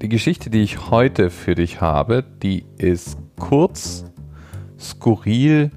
[0.00, 4.04] Die Geschichte, die ich heute für dich habe, die ist kurz,
[4.78, 5.72] skurril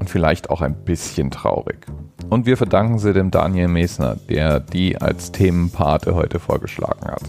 [0.00, 1.86] und vielleicht auch ein bisschen traurig.
[2.28, 7.22] Und wir verdanken sie dem Daniel Mesner, der die als Themenpate heute vorgeschlagen hat.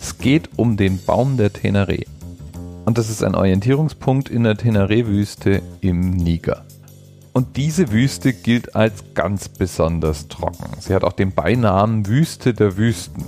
[0.00, 2.06] Es geht um den Baum der Teneré.
[2.84, 6.64] Und das ist ein Orientierungspunkt in der Teneré-Wüste im Niger.
[7.32, 10.68] Und diese Wüste gilt als ganz besonders trocken.
[10.78, 13.24] Sie hat auch den Beinamen Wüste der Wüsten.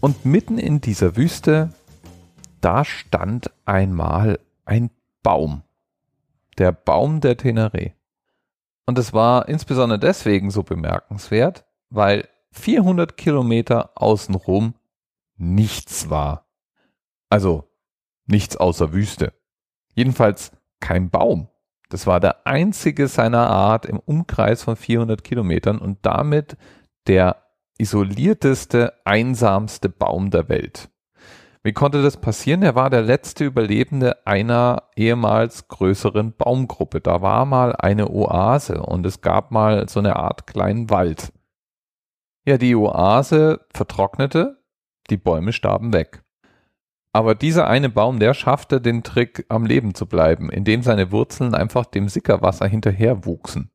[0.00, 1.74] Und mitten in dieser Wüste,
[2.60, 4.90] da stand einmal ein
[5.22, 5.62] Baum.
[6.58, 7.92] Der Baum der Teneré.
[8.86, 14.74] Und es war insbesondere deswegen so bemerkenswert, weil 400 Kilometer außenrum
[15.36, 16.46] nichts war.
[17.28, 17.70] Also
[18.26, 19.32] nichts außer Wüste.
[19.94, 21.48] Jedenfalls kein Baum.
[21.90, 26.56] Das war der einzige seiner Art im Umkreis von 400 Kilometern und damit
[27.06, 27.49] der
[27.80, 30.90] isolierteste, einsamste Baum der Welt.
[31.62, 32.62] Wie konnte das passieren?
[32.62, 37.00] Er war der letzte Überlebende einer ehemals größeren Baumgruppe.
[37.00, 41.32] Da war mal eine Oase und es gab mal so eine Art kleinen Wald.
[42.46, 44.62] Ja, die Oase vertrocknete,
[45.10, 46.22] die Bäume starben weg.
[47.12, 51.54] Aber dieser eine Baum, der schaffte den Trick, am Leben zu bleiben, indem seine Wurzeln
[51.54, 53.70] einfach dem Sickerwasser hinterher wuchsen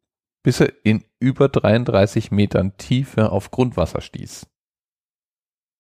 [0.46, 4.46] bis er in über 33 Metern Tiefe auf Grundwasser stieß.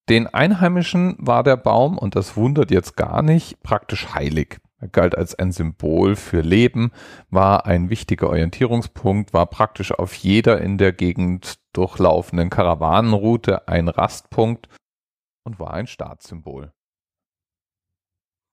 [0.09, 4.57] Den Einheimischen war der Baum, und das wundert jetzt gar nicht, praktisch heilig.
[4.79, 6.91] Er galt als ein Symbol für Leben,
[7.29, 14.67] war ein wichtiger Orientierungspunkt, war praktisch auf jeder in der Gegend durchlaufenden Karawanenroute ein Rastpunkt
[15.43, 16.73] und war ein Staatssymbol.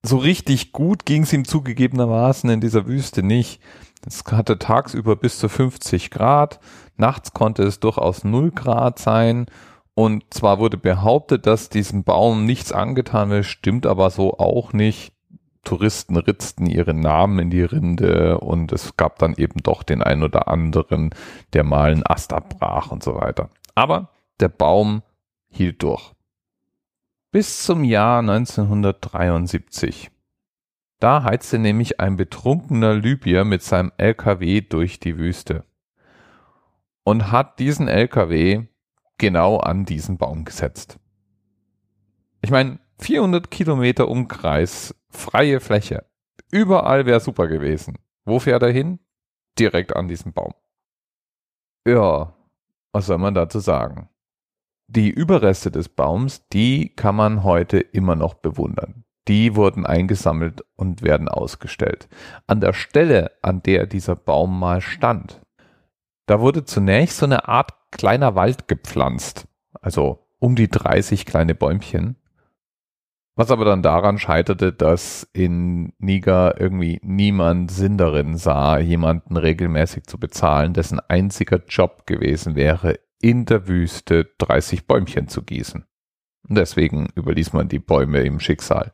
[0.05, 3.63] So richtig gut ging es ihm zugegebenermaßen in dieser Wüste nicht.
[4.07, 6.61] Es hatte tagsüber bis zu 50 Grad,
[6.97, 9.47] nachts konnte es durchaus 0 Grad sein
[9.95, 15.13] und zwar wurde behauptet, dass diesem Baum nichts angetan wird, stimmt aber so auch nicht.
[15.65, 20.25] Touristen ritzten ihre Namen in die Rinde und es gab dann eben doch den einen
[20.25, 21.11] oder anderen,
[21.53, 23.49] der mal einen Ast abbrach und so weiter.
[23.77, 24.09] Aber
[24.41, 25.03] der Baum
[25.51, 26.13] hielt durch.
[27.31, 30.11] Bis zum Jahr 1973.
[31.03, 35.65] Da heizte nämlich ein betrunkener Libyer mit seinem LKW durch die Wüste
[37.03, 38.69] und hat diesen LKW
[39.19, 41.01] genau an diesen Baum gesetzt.
[42.41, 46.07] Ich meine, 400 Kilometer Umkreis, freie Fläche.
[46.53, 47.99] Überall wäre super gewesen.
[48.25, 49.01] Wo fährt er hin?
[49.59, 50.55] Direkt an diesen Baum.
[51.85, 52.33] Ja,
[52.93, 54.09] was soll man dazu sagen?
[54.87, 61.03] Die Überreste des Baums, die kann man heute immer noch bewundern die wurden eingesammelt und
[61.03, 62.09] werden ausgestellt.
[62.47, 65.41] An der Stelle, an der dieser Baum mal stand,
[66.27, 69.47] da wurde zunächst so eine Art kleiner Wald gepflanzt,
[69.81, 72.17] also um die 30 kleine Bäumchen,
[73.35, 80.05] was aber dann daran scheiterte, dass in Niger irgendwie niemand Sinn darin sah, jemanden regelmäßig
[80.05, 85.85] zu bezahlen, dessen einziger Job gewesen wäre, in der Wüste 30 Bäumchen zu gießen.
[86.49, 88.93] Und deswegen überließ man die Bäume im Schicksal.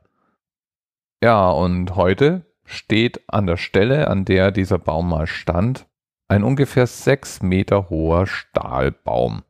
[1.23, 5.89] Ja, und heute steht an der Stelle, an der dieser Baum mal stand,
[6.29, 9.43] ein ungefähr sechs Meter hoher Stahlbaum.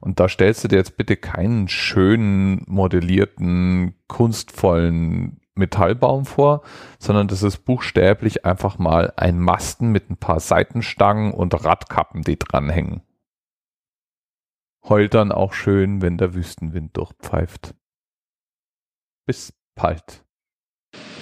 [0.00, 6.62] Und da stellst du dir jetzt bitte keinen schönen, modellierten, kunstvollen Metallbaum vor,
[6.98, 12.38] sondern das ist buchstäblich einfach mal ein Masten mit ein paar Seitenstangen und Radkappen, die
[12.38, 13.02] dranhängen.
[14.88, 17.74] Heult dann auch schön, wenn der Wüstenwind durchpfeift.
[19.26, 20.24] Bis bald.